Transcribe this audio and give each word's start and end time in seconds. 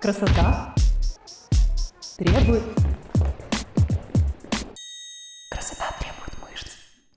Красота 0.00 0.74
требует... 2.16 2.62
Красота 5.50 5.84
требует 6.00 6.32
мышц. 6.40 6.68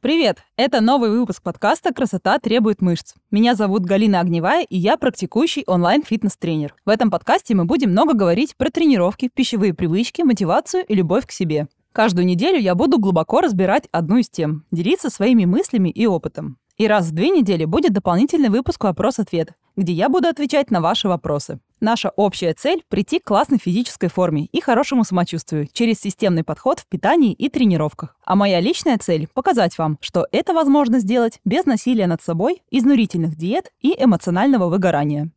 Привет! 0.01 0.39
Это 0.57 0.81
новый 0.81 1.09
выпуск 1.09 1.41
подкаста 1.41 1.93
«Красота 1.93 2.39
требует 2.39 2.81
мышц». 2.81 3.13
Меня 3.31 3.55
зовут 3.55 3.85
Галина 3.85 4.19
Огневая, 4.19 4.65
и 4.65 4.77
я 4.77 4.97
практикующий 4.97 5.63
онлайн-фитнес-тренер. 5.65 6.75
В 6.85 6.89
этом 6.89 7.09
подкасте 7.09 7.55
мы 7.55 7.63
будем 7.63 7.91
много 7.91 8.15
говорить 8.15 8.57
про 8.57 8.69
тренировки, 8.69 9.29
пищевые 9.33 9.73
привычки, 9.73 10.21
мотивацию 10.21 10.83
и 10.85 10.93
любовь 10.93 11.25
к 11.25 11.31
себе. 11.31 11.69
Каждую 11.93 12.25
неделю 12.25 12.59
я 12.59 12.75
буду 12.75 12.99
глубоко 12.99 13.39
разбирать 13.39 13.87
одну 13.93 14.17
из 14.17 14.29
тем, 14.29 14.65
делиться 14.71 15.09
своими 15.09 15.45
мыслями 15.45 15.87
и 15.87 16.05
опытом. 16.05 16.57
И 16.75 16.87
раз 16.87 17.07
в 17.07 17.13
две 17.13 17.29
недели 17.29 17.63
будет 17.63 17.93
дополнительный 17.93 18.49
выпуск 18.49 18.83
«Вопрос-ответ», 18.83 19.53
где 19.75 19.93
я 19.93 20.09
буду 20.09 20.27
отвечать 20.27 20.71
на 20.71 20.81
ваши 20.81 21.07
вопросы. 21.07 21.59
Наша 21.79 22.11
общая 22.15 22.53
цель– 22.53 22.83
прийти 22.89 23.19
к 23.19 23.25
классной 23.25 23.57
физической 23.57 24.07
форме 24.07 24.45
и 24.45 24.61
хорошему 24.61 25.03
самочувствию 25.03 25.67
через 25.71 25.99
системный 25.99 26.43
подход 26.43 26.79
в 26.79 26.87
питании 26.87 27.33
и 27.33 27.49
тренировках. 27.49 28.15
А 28.23 28.35
моя 28.35 28.61
личная 28.61 28.97
цель– 28.97 29.27
показать 29.33 29.77
вам, 29.77 29.97
что 29.99 30.25
это 30.31 30.53
возможно 30.53 30.99
сделать 30.99 31.39
без 31.43 31.65
насилия 31.65 32.07
над 32.07 32.21
собой, 32.21 32.61
изнурительных 32.71 33.35
диет 33.35 33.71
и 33.81 33.93
эмоционального 33.97 34.69
выгорания. 34.69 35.29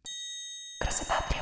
Красота. 0.80 1.35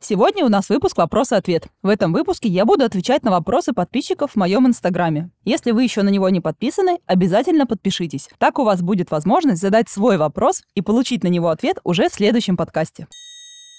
Сегодня 0.00 0.44
у 0.44 0.48
нас 0.48 0.68
выпуск 0.68 0.96
«Вопрос-ответ». 0.96 1.66
В 1.82 1.88
этом 1.88 2.12
выпуске 2.12 2.48
я 2.48 2.64
буду 2.64 2.84
отвечать 2.84 3.24
на 3.24 3.32
вопросы 3.32 3.72
подписчиков 3.72 4.32
в 4.32 4.36
моем 4.36 4.68
инстаграме. 4.68 5.30
Если 5.44 5.72
вы 5.72 5.82
еще 5.82 6.02
на 6.02 6.08
него 6.08 6.28
не 6.28 6.40
подписаны, 6.40 7.00
обязательно 7.06 7.66
подпишитесь. 7.66 8.28
Так 8.38 8.60
у 8.60 8.64
вас 8.64 8.80
будет 8.80 9.10
возможность 9.10 9.60
задать 9.60 9.88
свой 9.88 10.16
вопрос 10.16 10.62
и 10.76 10.82
получить 10.82 11.24
на 11.24 11.28
него 11.28 11.48
ответ 11.48 11.78
уже 11.82 12.08
в 12.08 12.14
следующем 12.14 12.56
подкасте. 12.56 13.08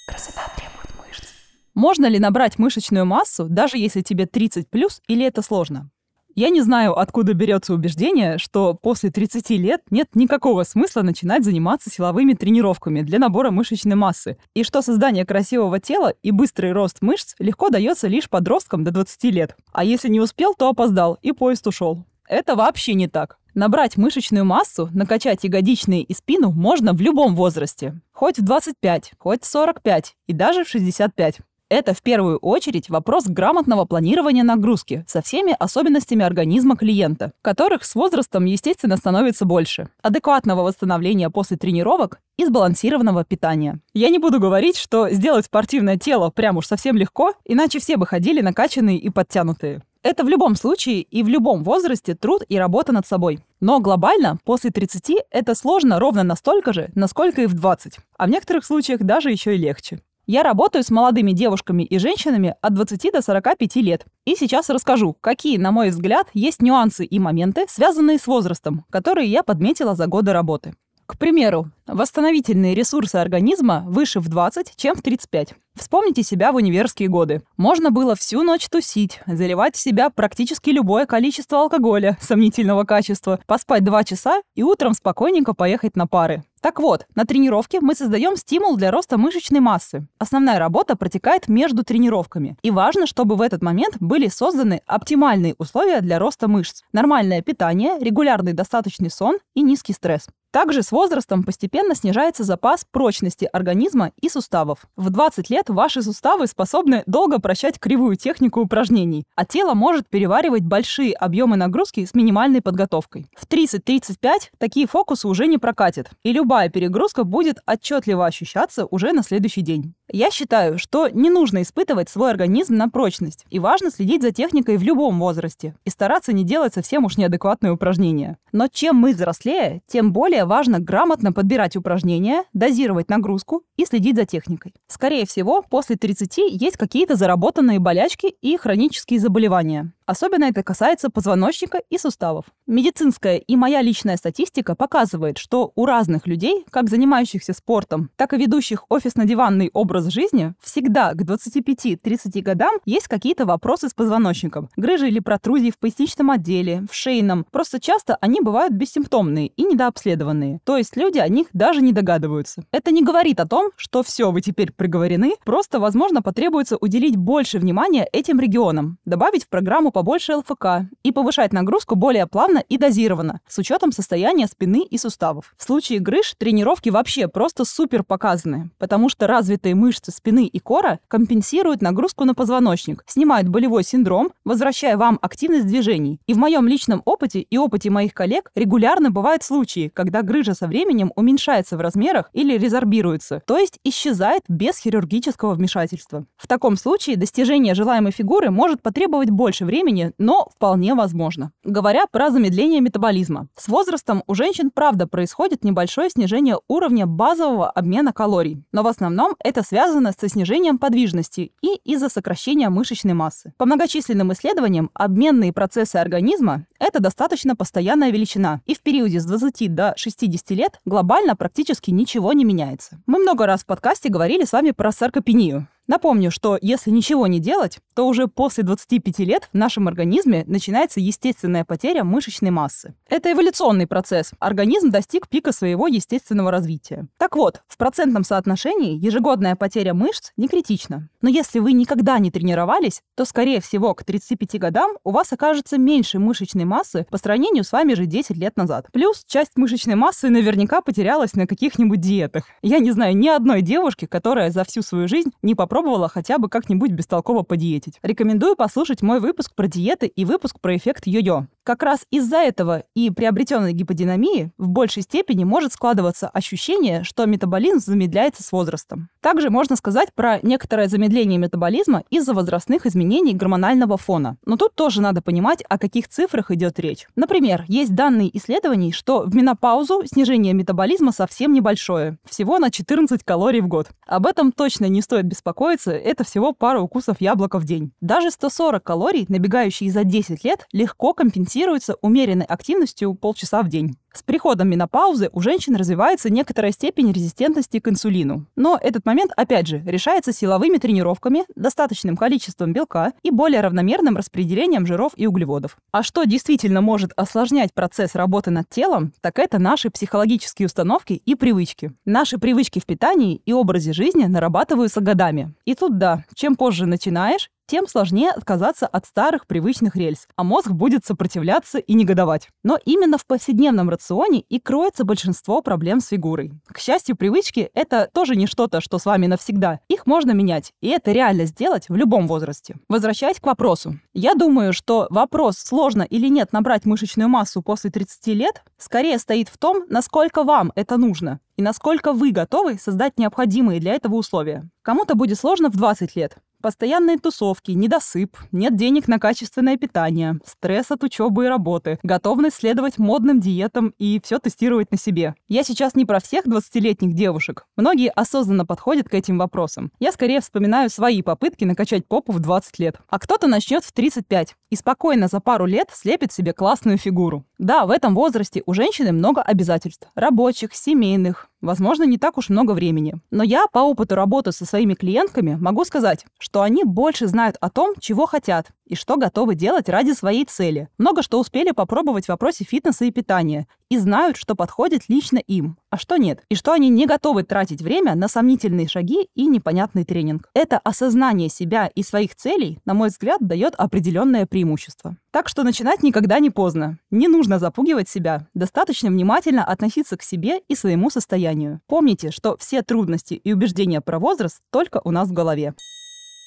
Красота 0.10 0.42
требует 0.58 1.08
мышц. 1.08 1.30
Можно 1.74 2.08
ли 2.08 2.20
набрать 2.20 2.60
мышечную 2.60 3.06
массу, 3.06 3.48
даже 3.48 3.78
если 3.78 4.02
тебе 4.02 4.26
30 4.26 4.70
плюс, 4.70 5.02
или 5.08 5.26
это 5.26 5.42
сложно? 5.42 5.90
Я 6.36 6.50
не 6.50 6.62
знаю, 6.62 6.98
откуда 6.98 7.34
берется 7.34 7.74
убеждение, 7.74 8.38
что 8.38 8.74
после 8.74 9.10
30 9.10 9.50
лет 9.52 9.82
нет 9.90 10.10
никакого 10.14 10.64
смысла 10.64 11.02
начинать 11.02 11.44
заниматься 11.44 11.90
силовыми 11.90 12.34
тренировками 12.34 13.02
для 13.02 13.20
набора 13.20 13.52
мышечной 13.52 13.96
массы, 13.96 14.38
и 14.54 14.64
что 14.64 14.82
создание 14.82 15.26
красивого 15.26 15.80
тела 15.80 16.14
и 16.22 16.32
быстрый 16.32 16.72
рост 16.72 17.02
мышц 17.02 17.36
легко 17.40 17.70
дается 17.70 18.08
лишь 18.08 18.30
подросткам 18.30 18.84
до 18.84 18.92
20 18.92 19.24
лет. 19.26 19.56
А 19.74 19.84
если 19.84 20.08
не 20.08 20.22
успел, 20.22 20.54
то 20.54 20.70
опоздал, 20.70 21.18
и 21.22 21.32
поезд 21.32 21.68
ушел. 21.68 22.06
Это 22.28 22.56
вообще 22.56 22.94
не 22.94 23.08
так. 23.08 23.40
Набрать 23.56 23.98
мышечную 23.98 24.46
массу, 24.46 24.90
накачать 24.94 25.44
ягодичные 25.44 26.04
и 26.04 26.14
спину 26.14 26.52
можно 26.52 26.94
в 26.94 27.02
любом 27.02 27.36
возрасте. 27.36 28.00
Хоть 28.12 28.38
в 28.38 28.44
25, 28.44 29.14
хоть 29.18 29.44
в 29.44 29.48
45 29.48 30.16
и 30.28 30.34
даже 30.34 30.64
в 30.64 30.70
65. 30.70 31.40
Это 31.70 31.94
в 31.94 32.02
первую 32.02 32.40
очередь 32.40 32.90
вопрос 32.90 33.26
грамотного 33.28 33.86
планирования 33.86 34.44
нагрузки 34.44 35.06
со 35.08 35.22
всеми 35.22 35.56
особенностями 35.58 36.26
организма 36.26 36.76
клиента, 36.76 37.32
которых 37.44 37.86
с 37.86 37.94
возрастом, 37.94 38.46
естественно, 38.46 38.98
становится 38.98 39.46
больше, 39.46 39.90
адекватного 40.02 40.64
восстановления 40.64 41.30
после 41.30 41.58
тренировок 41.58 42.22
и 42.38 42.46
сбалансированного 42.46 43.24
питания. 43.24 43.80
Я 43.94 44.10
не 44.10 44.18
буду 44.18 44.40
говорить, 44.40 44.78
что 44.78 45.12
сделать 45.12 45.46
спортивное 45.46 45.98
тело 45.98 46.32
прям 46.32 46.58
уж 46.58 46.66
совсем 46.66 46.98
легко, 46.98 47.34
иначе 47.46 47.80
все 47.80 47.98
бы 47.98 48.08
ходили 48.08 48.42
накачанные 48.42 48.98
и 48.98 49.12
подтянутые. 49.12 49.84
Это 50.02 50.24
в 50.24 50.30
любом 50.30 50.56
случае 50.56 51.02
и 51.02 51.22
в 51.22 51.28
любом 51.28 51.64
возрасте 51.64 52.16
труд 52.16 52.42
и 52.50 52.58
работа 52.58 52.94
над 52.94 53.06
собой. 53.06 53.42
Но 53.60 53.80
глобально 53.80 54.40
после 54.44 54.72
30 54.72 55.12
это 55.30 55.54
сложно 55.54 56.00
ровно 56.00 56.24
настолько 56.24 56.74
же, 56.74 56.90
насколько 56.96 57.42
и 57.42 57.46
в 57.48 57.54
20. 57.54 58.00
А 58.18 58.26
в 58.26 58.30
некоторых 58.30 58.66
случаях 58.66 59.02
даже 59.02 59.30
еще 59.30 59.56
и 59.56 59.60
легче. 59.60 60.00
Я 60.32 60.44
работаю 60.44 60.84
с 60.84 60.92
молодыми 60.92 61.32
девушками 61.32 61.82
и 61.82 61.98
женщинами 61.98 62.54
от 62.62 62.76
20 62.76 63.14
до 63.14 63.24
45 63.24 63.76
лет. 63.78 64.06
И 64.26 64.36
сейчас 64.36 64.70
расскажу, 64.70 65.18
какие, 65.20 65.58
на 65.58 65.72
мой 65.72 65.90
взгляд, 65.90 66.28
есть 66.36 66.62
нюансы 66.62 67.04
и 67.04 67.18
моменты, 67.18 67.66
связанные 67.68 68.20
с 68.20 68.28
возрастом, 68.28 68.86
которые 68.92 69.28
я 69.28 69.42
подметила 69.42 69.96
за 69.96 70.06
годы 70.06 70.32
работы. 70.32 70.76
К 71.08 71.18
примеру, 71.18 71.72
восстановительные 71.88 72.76
ресурсы 72.76 73.16
организма 73.16 73.84
выше 73.88 74.20
в 74.20 74.30
20, 74.30 74.76
чем 74.76 74.96
в 74.96 75.02
35. 75.02 75.56
Вспомните 75.76 76.24
себя 76.24 76.52
в 76.52 76.56
универские 76.56 77.10
годы. 77.10 77.42
Можно 77.58 77.92
было 77.92 78.16
всю 78.16 78.44
ночь 78.44 78.68
тусить, 78.70 79.22
заливать 79.26 79.76
в 79.76 79.80
себя 79.80 80.10
практически 80.10 80.72
любое 80.72 81.06
количество 81.06 81.62
алкоголя 81.62 82.18
сомнительного 82.22 82.84
качества, 82.84 83.40
поспать 83.46 83.84
2 83.84 84.04
часа 84.04 84.42
и 84.56 84.64
утром 84.64 84.94
спокойненько 84.94 85.54
поехать 85.54 85.96
на 85.96 86.08
пары. 86.08 86.44
Так 86.62 86.80
вот, 86.80 87.06
на 87.16 87.26
тренировке 87.26 87.80
мы 87.80 87.96
создаем 87.96 88.36
стимул 88.36 88.76
для 88.76 88.92
роста 88.92 89.18
мышечной 89.18 89.62
массы. 89.62 90.06
Основная 90.18 90.60
работа 90.60 90.98
протекает 90.98 91.48
между 91.48 91.84
тренировками. 91.84 92.58
И 92.62 92.72
важно, 92.72 93.08
чтобы 93.08 93.36
в 93.36 93.42
этот 93.42 93.62
момент 93.62 93.96
были 94.02 94.28
созданы 94.28 94.82
оптимальные 94.86 95.56
условия 95.58 96.02
для 96.02 96.20
роста 96.20 96.50
мышц. 96.50 96.82
Нормальное 96.92 97.42
питание, 97.42 97.98
регулярный 98.00 98.52
достаточный 98.52 99.10
сон 99.10 99.38
и 99.54 99.62
низкий 99.62 99.94
стресс. 99.94 100.28
Также 100.52 100.82
с 100.82 100.92
возрастом 100.92 101.44
постепенно 101.44 101.94
снижается 101.94 102.44
запас 102.44 102.84
прочности 102.90 103.48
организма 103.54 104.12
и 104.20 104.30
суставов. 104.30 104.88
В 104.96 105.12
20 105.12 105.50
лет 105.52 105.59
ваши 105.68 106.02
суставы 106.02 106.48
способны 106.48 107.04
долго 107.06 107.40
прощать 107.40 107.80
кривую 107.80 108.16
технику 108.16 108.62
упражнений, 108.62 109.26
а 109.36 109.46
тело 109.46 109.74
может 109.74 110.08
переваривать 110.08 110.64
большие 110.64 111.14
объемы 111.14 111.58
нагрузки 111.58 112.06
с 112.06 112.14
минимальной 112.14 112.62
подготовкой. 112.62 113.28
В 113.36 113.46
30-35 113.46 114.16
такие 114.58 114.88
фокусы 114.88 115.28
уже 115.28 115.48
не 115.48 115.58
прокатят, 115.58 116.12
и 116.24 116.32
любая 116.32 116.70
перегрузка 116.70 117.26
будет 117.26 117.58
отчетливо 117.68 118.26
ощущаться 118.26 118.86
уже 118.86 119.12
на 119.12 119.24
следующий 119.24 119.62
день. 119.62 119.96
Я 120.12 120.32
считаю, 120.32 120.80
что 120.80 121.08
не 121.08 121.30
нужно 121.30 121.62
испытывать 121.62 122.10
свой 122.10 122.32
организм 122.32 122.76
на 122.76 122.90
прочность, 122.90 123.46
и 123.50 123.60
важно 123.60 123.92
следить 123.92 124.22
за 124.22 124.32
техникой 124.32 124.78
в 124.78 124.84
любом 124.84 125.20
возрасте 125.20 125.76
и 125.86 125.90
стараться 125.90 126.34
не 126.34 126.44
делать 126.44 126.74
совсем 126.74 127.06
уж 127.06 127.18
неадекватные 127.18 127.72
упражнения. 127.72 128.38
Но 128.52 128.68
чем 128.68 128.96
мы 128.96 129.14
взрослее, 129.14 129.82
тем 129.88 130.12
более 130.12 130.46
важно 130.46 130.80
грамотно 130.80 131.32
подбирать 131.32 131.76
упражнения, 131.76 132.44
дозировать 132.54 133.10
нагрузку 133.10 133.64
и 133.78 133.86
следить 133.86 134.16
за 134.16 134.26
техникой. 134.26 134.74
Скорее 134.88 135.26
всего, 135.26 135.62
после 135.62 135.96
30 135.96 136.38
есть 136.38 136.78
какие-то 136.78 137.16
заработанные 137.16 137.80
болячки 137.80 138.34
и 138.42 138.58
хронические 138.58 139.20
заболевания. 139.20 139.94
Особенно 140.10 140.46
это 140.46 140.64
касается 140.64 141.12
позвоночника 141.12 141.84
и 141.92 142.00
суставов. 142.00 142.46
Медицинская 142.66 143.38
и 143.38 143.56
моя 143.56 143.84
личная 143.84 144.18
статистика 144.18 144.74
показывает, 144.74 145.38
что 145.38 145.72
у 145.76 145.86
разных 145.86 146.26
людей, 146.26 146.66
как 146.72 146.90
занимающихся 146.90 147.54
спортом, 147.54 148.10
так 148.16 148.34
и 148.34 148.38
ведущих 148.38 148.86
офисно-диванный 148.90 149.70
образ 149.72 150.08
жизни, 150.08 150.56
всегда 150.64 151.14
к 151.14 151.22
25-30 151.22 152.42
годам 152.42 152.72
есть 152.86 153.08
какие-то 153.08 153.46
вопросы 153.46 153.88
с 153.88 153.94
позвоночником. 153.94 154.72
Грыжи 154.78 155.10
или 155.10 155.20
протрузии 155.20 155.70
в 155.70 155.78
поясничном 155.78 156.32
отделе, 156.32 156.88
в 156.90 156.96
шейном. 156.96 157.46
Просто 157.52 157.80
часто 157.80 158.18
они 158.20 158.42
бывают 158.42 158.74
бессимптомные 158.74 159.50
и 159.50 159.64
недообследованные. 159.64 160.60
То 160.64 160.78
есть 160.78 160.98
люди 160.98 161.20
о 161.20 161.28
них 161.28 161.50
даже 161.54 161.84
не 161.84 161.94
догадываются. 161.94 162.64
Это 162.72 162.90
не 162.90 163.04
говорит 163.04 163.40
о 163.40 163.48
том, 163.48 163.70
что 163.76 164.02
все, 164.02 164.32
вы 164.32 164.42
теперь 164.42 164.74
приговорены. 164.74 165.36
Просто, 165.46 165.80
возможно, 165.80 166.24
потребуется 166.24 166.78
уделить 166.78 167.16
больше 167.16 167.60
внимания 167.60 168.10
этим 168.12 168.40
регионам, 168.40 168.98
добавить 169.06 169.44
в 169.44 169.50
программу 169.50 169.92
побольше 170.00 170.38
ЛФК 170.38 170.88
и 171.04 171.12
повышать 171.12 171.52
нагрузку 171.52 171.96
более 171.96 172.26
плавно 172.26 172.60
и 172.60 172.78
дозированно, 172.78 173.42
с 173.50 173.58
учетом 173.58 173.92
состояния 173.92 174.48
спины 174.48 174.86
и 174.90 174.98
суставов. 174.98 175.54
В 175.58 175.64
случае 175.66 176.00
грыж 176.00 176.36
тренировки 176.38 176.88
вообще 176.88 177.28
просто 177.28 177.66
супер 177.66 178.06
показаны, 178.06 178.70
потому 178.78 179.10
что 179.10 179.28
развитые 179.28 179.76
мышцы 179.76 180.14
спины 180.14 180.46
и 180.46 180.60
кора 180.60 181.00
компенсируют 181.10 181.82
нагрузку 181.82 182.24
на 182.24 182.34
позвоночник, 182.34 183.04
снимают 183.08 183.50
болевой 183.50 183.84
синдром, 183.84 184.32
возвращая 184.46 184.96
вам 184.96 185.20
активность 185.22 185.68
движений. 185.68 186.22
И 186.28 186.34
в 186.34 186.38
моем 186.38 186.66
личном 186.66 187.02
опыте 187.04 187.42
и 187.42 187.58
опыте 187.58 187.90
моих 187.90 188.14
коллег 188.14 188.52
регулярно 188.56 189.12
бывают 189.12 189.44
случаи, 189.44 189.92
когда 189.94 190.22
грыжа 190.22 190.54
со 190.54 190.68
временем 190.68 191.12
уменьшается 191.18 191.76
в 191.76 191.82
размерах 191.82 192.30
или 192.32 192.58
резорбируется, 192.58 193.42
то 193.46 193.58
есть 193.58 193.80
исчезает 193.84 194.44
без 194.48 194.78
хирургического 194.78 195.56
вмешательства. 195.56 196.26
В 196.38 196.48
таком 196.48 196.78
случае 196.78 197.18
достижение 197.18 197.74
желаемой 197.74 198.14
фигуры 198.14 198.50
может 198.50 198.82
потребовать 198.82 199.30
больше 199.30 199.66
времени, 199.66 199.89
но 200.18 200.48
вполне 200.56 200.94
возможно. 200.96 201.52
Говоря 201.64 202.06
про 202.08 202.30
замедление 202.30 202.82
метаболизма. 202.82 203.48
С 203.56 203.68
возрастом 203.68 204.24
у 204.28 204.36
женщин 204.36 204.72
правда 204.72 205.08
происходит 205.08 205.64
небольшое 205.64 206.10
снижение 206.10 206.58
уровня 206.68 207.06
базового 207.06 207.70
обмена 207.70 208.14
калорий, 208.14 208.64
но 208.72 208.84
в 208.84 208.88
основном 208.88 209.36
это 209.44 209.64
связано 209.64 210.14
со 210.18 210.30
снижением 210.30 210.78
подвижности 210.78 211.52
и 211.62 211.76
из-за 211.84 212.10
сокращения 212.10 212.70
мышечной 212.70 213.14
массы. 213.14 213.54
По 213.58 213.66
многочисленным 213.66 214.34
исследованиям, 214.34 214.90
обменные 214.94 215.54
процессы 215.54 215.96
организма– 215.96 216.66
это 216.80 217.00
достаточно 217.00 217.56
постоянная 217.56 218.12
величина, 218.12 218.62
и 218.66 218.76
в 218.76 218.82
периоде 218.82 219.20
с 219.20 219.26
20 219.26 219.74
до 219.74 219.94
60 219.98 220.52
лет 220.52 220.80
глобально 220.86 221.36
практически 221.36 221.92
ничего 221.92 222.34
не 222.34 222.46
меняется. 222.46 223.02
Мы 223.06 223.20
много 223.20 223.46
раз 223.46 223.62
в 223.62 223.66
подкасте 223.66 224.10
говорили 224.10 224.46
с 224.46 224.52
вами 224.52 224.72
про 224.72 224.92
саркопению. 224.92 225.68
Напомню, 225.90 226.30
что 226.30 226.56
если 226.62 226.92
ничего 226.92 227.26
не 227.26 227.40
делать, 227.40 227.80
то 227.96 228.06
уже 228.06 228.28
после 228.28 228.64
25 228.64 229.20
лет 229.22 229.50
в 229.52 229.58
нашем 229.58 229.88
организме 229.88 230.44
начинается 230.46 231.00
естественная 231.00 231.66
потеря 231.66 232.04
мышечной 232.04 232.52
массы. 232.52 232.94
Это 233.10 233.32
эволюционный 233.32 233.88
процесс. 233.88 234.34
Организм 234.38 234.92
достиг 234.92 235.28
пика 235.28 235.52
своего 235.52 235.88
естественного 235.88 236.52
развития. 236.52 237.08
Так 237.18 237.36
вот, 237.36 237.64
в 237.68 237.76
процентном 237.76 238.24
соотношении 238.24 239.04
ежегодная 239.04 239.56
потеря 239.56 239.96
мышц 239.96 240.32
не 240.38 240.48
критична. 240.48 241.10
Но 241.24 241.30
если 241.30 241.58
вы 241.58 241.74
никогда 241.74 242.20
не 242.20 242.30
тренировались, 242.30 243.02
то, 243.16 243.26
скорее 243.26 243.60
всего, 243.60 243.96
к 243.96 244.04
35 244.04 244.60
годам 244.60 244.92
у 245.04 245.10
вас 245.10 245.34
окажется 245.34 245.80
меньше 245.80 246.20
мышечной 246.20 246.66
массы 246.66 247.08
по 247.10 247.18
сравнению 247.18 247.64
с 247.64 247.72
вами 247.72 247.96
же 247.96 248.06
10 248.06 248.38
лет 248.38 248.58
назад. 248.58 248.86
Плюс 248.94 249.24
часть 249.26 249.58
мышечной 249.58 249.96
массы 249.96 250.30
наверняка 250.30 250.82
потерялась 250.82 251.34
на 251.34 251.48
каких-нибудь 251.48 252.00
диетах. 252.00 252.44
Я 252.62 252.78
не 252.78 252.92
знаю 252.92 253.18
ни 253.18 253.28
одной 253.28 253.64
девушки, 253.64 254.06
которая 254.06 254.52
за 254.52 254.64
всю 254.66 254.84
свою 254.84 255.08
жизнь 255.08 255.32
не 255.42 255.56
попробовала 255.56 255.79
хотя 256.08 256.38
бы 256.38 256.50
как-нибудь 256.50 256.92
бестолково 256.92 257.44
подиетить. 257.44 258.00
Рекомендую 258.02 258.56
послушать 258.56 259.02
мой 259.02 259.20
выпуск 259.20 259.54
про 259.56 259.68
диеты 259.68 260.08
и 260.08 260.26
выпуск 260.26 260.60
про 260.60 260.76
эффект 260.76 261.08
йо-йо. 261.08 261.48
Как 261.70 261.84
раз 261.84 262.08
из-за 262.10 262.38
этого 262.38 262.82
и 262.96 263.12
приобретенной 263.12 263.74
гиподинамии 263.74 264.52
в 264.58 264.70
большей 264.70 265.04
степени 265.04 265.44
может 265.44 265.72
складываться 265.72 266.28
ощущение, 266.28 267.04
что 267.04 267.28
метаболизм 267.28 267.78
замедляется 267.78 268.42
с 268.42 268.52
возрастом. 268.52 269.10
Также 269.22 269.52
можно 269.52 269.76
сказать 269.76 270.12
про 270.16 270.40
некоторое 270.42 270.88
замедление 270.88 271.38
метаболизма 271.38 272.06
из-за 272.10 272.34
возрастных 272.34 272.88
изменений 272.88 273.36
гормонального 273.36 273.98
фона. 273.98 274.38
Но 274.48 274.58
тут 274.58 274.74
тоже 274.74 275.00
надо 275.00 275.22
понимать, 275.22 275.64
о 275.70 275.78
каких 275.78 276.08
цифрах 276.08 276.50
идет 276.50 276.80
речь. 276.80 277.06
Например, 277.16 277.66
есть 277.68 277.94
данные 277.94 278.36
исследований, 278.36 278.92
что 278.92 279.22
в 279.28 279.36
менопаузу 279.36 280.02
снижение 280.08 280.56
метаболизма 280.56 281.12
совсем 281.12 281.54
небольшое, 281.54 282.18
всего 282.28 282.58
на 282.58 282.72
14 282.72 283.24
калорий 283.24 283.62
в 283.62 283.68
год. 283.68 283.90
Об 284.08 284.26
этом 284.26 284.52
точно 284.52 284.86
не 284.86 285.04
стоит 285.04 285.26
беспокоиться, 285.26 285.92
это 285.92 286.24
всего 286.24 286.52
пара 286.52 286.82
укусов 286.82 287.22
яблока 287.22 287.60
в 287.60 287.66
день. 287.66 287.92
Даже 288.02 288.32
140 288.32 288.84
калорий, 288.84 289.28
набегающие 289.30 289.92
за 289.92 290.04
10 290.04 290.44
лет, 290.44 290.66
легко 290.72 291.14
компенсируют 291.14 291.59
компенсируется 291.60 291.96
умеренной 292.02 292.46
активностью 292.46 293.14
полчаса 293.16 293.62
в 293.64 293.68
день. 293.68 293.98
С 294.14 294.24
приходом 294.24 294.70
менопаузы 294.70 295.30
у 295.34 295.42
женщин 295.42 295.76
развивается 295.76 296.32
некоторая 296.32 296.72
степень 296.72 297.12
резистентности 297.12 297.80
к 297.80 297.88
инсулину. 297.88 298.46
Но 298.56 298.80
этот 298.82 299.06
момент, 299.06 299.32
опять 299.36 299.68
же, 299.68 299.82
решается 299.86 300.34
силовыми 300.34 300.78
тренировками, 300.78 301.44
достаточным 301.56 302.18
количеством 302.18 302.74
белка 302.74 303.12
и 303.24 303.30
более 303.30 303.62
равномерным 303.62 304.18
распределением 304.18 304.88
жиров 304.88 305.12
и 305.16 305.28
углеводов. 305.28 305.78
А 305.92 306.02
что 306.02 306.24
действительно 306.24 306.82
может 306.82 307.12
осложнять 307.18 307.74
процесс 307.74 308.16
работы 308.16 308.52
над 308.52 308.68
телом, 308.70 309.12
так 309.22 309.38
это 309.38 309.60
наши 309.60 309.90
психологические 309.90 310.68
установки 310.68 311.22
и 311.26 311.36
привычки. 311.36 311.92
Наши 312.06 312.40
привычки 312.40 312.80
в 312.80 312.86
питании 312.86 313.42
и 313.46 313.54
образе 313.54 313.94
жизни 313.94 314.24
нарабатываются 314.26 315.02
годами. 315.02 315.54
И 315.66 315.76
тут 315.76 315.98
да, 315.98 316.24
чем 316.34 316.56
позже 316.56 316.86
начинаешь, 316.86 317.50
тем 317.70 317.88
сложнее 317.88 318.32
отказаться 318.32 318.88
от 318.88 319.06
старых 319.06 319.46
привычных 319.46 319.96
рельс, 319.96 320.28
а 320.36 320.44
мозг 320.44 320.72
будет 320.72 321.06
сопротивляться 321.06 321.78
и 321.78 321.94
негодовать. 321.94 322.50
Но 322.64 322.80
именно 322.84 323.20
в 323.20 323.28
повседневном 323.28 323.90
рационе 323.90 324.40
и 324.50 324.60
кроется 324.60 325.04
большинство 325.04 325.62
проблем 325.62 326.02
с 326.02 326.08
фигурой. 326.08 326.52
К 326.68 326.80
счастью, 326.80 327.16
привычки— 327.16 327.70
это 327.76 328.10
тоже 328.12 328.36
не 328.36 328.48
что-то, 328.48 328.82
что 328.82 328.98
с 328.98 329.06
вами 329.06 329.28
навсегда. 329.28 329.82
Их 329.88 330.08
можно 330.08 330.32
менять, 330.32 330.74
и 330.82 330.88
это 330.88 331.12
реально 331.12 331.46
сделать 331.46 331.90
в 331.90 331.96
любом 331.96 332.28
возрасте. 332.28 332.76
Возвращаясь 332.90 333.40
к 333.40 333.46
вопросу. 333.46 334.00
Я 334.14 334.34
думаю, 334.34 334.74
что 334.74 335.06
вопрос, 335.12 335.58
сложно 335.60 336.02
или 336.02 336.28
нет 336.28 336.52
набрать 336.52 336.86
мышечную 336.86 337.30
массу 337.30 337.62
после 337.62 337.92
30 337.92 338.28
лет, 338.28 338.64
скорее 338.80 339.20
стоит 339.20 339.48
в 339.48 339.60
том, 339.60 339.84
насколько 339.90 340.44
вам 340.44 340.72
это 340.74 340.98
нужно 340.98 341.40
и 341.56 341.62
насколько 341.62 342.14
вы 342.14 342.32
готовы 342.32 342.80
создать 342.80 343.20
необходимые 343.20 343.82
для 343.82 343.94
этого 343.94 344.16
условия. 344.16 344.70
Кому-то 344.82 345.16
будет 345.16 345.38
сложно 345.38 345.70
в 345.70 345.76
20 345.76 346.16
лет, 346.16 346.38
Постоянные 346.62 347.18
тусовки, 347.18 347.72
недосып, 347.72 348.36
нет 348.52 348.76
денег 348.76 349.08
на 349.08 349.18
качественное 349.18 349.78
питание, 349.78 350.40
стресс 350.46 350.92
от 350.92 351.06
учебы 351.06 351.46
и 351.46 351.48
работы, 351.48 352.00
готовность 352.04 352.58
следовать 352.58 352.98
модным 352.98 353.40
диетам 353.40 353.94
и 353.98 354.20
все 354.22 354.40
тестировать 354.40 354.92
на 354.92 354.98
себе. 354.98 355.36
Я 355.48 355.64
сейчас 355.64 355.96
не 355.96 356.04
про 356.04 356.20
всех 356.20 356.46
20-летних 356.46 357.14
девушек. 357.14 357.66
Многие 357.78 358.10
осознанно 358.10 358.66
подходят 358.66 359.08
к 359.08 359.14
этим 359.14 359.38
вопросам. 359.38 359.94
Я 360.00 360.12
скорее 360.12 360.42
вспоминаю 360.42 360.90
свои 360.90 361.22
попытки 361.22 361.64
накачать 361.64 362.06
попу 362.06 362.34
в 362.34 362.40
20 362.40 362.78
лет. 362.80 362.98
А 363.08 363.20
кто-то 363.20 363.48
начнет 363.48 363.86
в 363.86 363.94
35 363.94 364.56
и 364.70 364.76
спокойно 364.76 365.30
за 365.30 365.40
пару 365.40 365.66
лет 365.66 365.90
слепит 365.94 366.34
себе 366.34 366.52
классную 366.52 366.98
фигуру. 366.98 367.46
Да, 367.58 367.86
в 367.86 367.92
этом 367.92 368.16
возрасте 368.16 368.64
у 368.66 368.74
женщины 368.74 369.14
много 369.14 369.42
обязательств. 369.42 370.10
Рабочих, 370.14 370.76
семейных, 370.76 371.49
возможно, 371.62 372.04
не 372.04 372.18
так 372.18 372.38
уж 372.38 372.50
много 372.50 372.72
времени. 372.72 373.16
Но 373.32 373.44
я 373.44 373.68
по 373.72 373.80
опыту 373.80 374.16
работы 374.16 374.52
со 374.52 374.66
своими 374.66 374.94
клиентками 374.94 375.56
могу 375.60 375.86
сказать, 375.86 376.26
что 376.38 376.62
они 376.62 376.84
больше 376.84 377.28
знают 377.28 377.58
о 377.62 377.70
том, 377.70 377.94
чего 378.00 378.26
хотят 378.26 378.72
и 378.86 378.96
что 378.96 379.18
готовы 379.18 379.56
делать 379.56 379.90
ради 379.90 380.12
своей 380.12 380.46
цели. 380.46 380.90
Много 380.98 381.22
что 381.22 381.40
успели 381.40 381.72
попробовать 381.72 382.26
в 382.26 382.30
вопросе 382.30 382.64
фитнеса 382.64 383.06
и 383.06 383.12
питания 383.12 383.68
и 383.90 383.98
знают, 383.98 384.38
что 384.38 384.56
подходит 384.56 385.10
лично 385.10 385.38
им, 385.38 385.78
а 385.90 385.98
что 385.98 386.18
нет, 386.18 386.44
и 386.50 386.56
что 386.56 386.72
они 386.72 386.90
не 386.90 387.06
готовы 387.06 387.44
тратить 387.44 387.82
время 387.82 388.16
на 388.16 388.28
сомнительные 388.28 388.88
шаги 388.88 389.28
и 389.36 389.48
непонятный 389.48 390.06
тренинг. 390.06 390.50
Это 390.54 390.78
осознание 390.78 391.50
себя 391.50 391.88
и 391.88 392.04
своих 392.04 392.36
целей, 392.36 392.80
на 392.86 392.94
мой 392.94 393.10
взгляд, 393.10 393.40
дает 393.42 393.74
определенное 393.76 394.46
преимущество. 394.46 395.18
Так 395.32 395.48
что 395.50 395.64
начинать 395.64 396.04
никогда 396.04 396.40
не 396.40 396.50
поздно. 396.50 397.00
Не 397.12 397.28
нужно 397.28 397.60
запугивать 397.60 398.10
себя. 398.10 398.48
Достаточно 398.54 399.10
внимательно 399.10 399.64
относиться 399.64 400.18
к 400.18 400.24
себе 400.24 400.62
и 400.68 400.76
своему 400.76 401.10
состоянию. 401.10 401.82
Помните, 401.88 402.32
что 402.32 402.58
все 402.58 402.82
трудности 402.82 403.34
и 403.34 403.54
убеждения 403.54 404.02
про 404.02 404.20
возраст 404.20 404.62
только 404.72 405.02
у 405.04 405.12
нас 405.12 405.30
в 405.30 405.34
голове. 405.34 405.74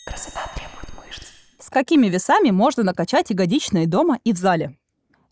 Красота 0.06 0.40
требует 0.54 1.06
мышц. 1.06 1.22
С 1.58 1.70
какими 1.70 2.08
весами 2.08 2.50
можно 2.50 2.82
накачать 2.82 3.30
ягодичные 3.30 3.86
дома 3.86 4.18
и 4.24 4.32
в 4.32 4.36
зале? 4.36 4.76